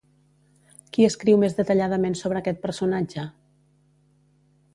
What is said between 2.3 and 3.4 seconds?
aquest personatge?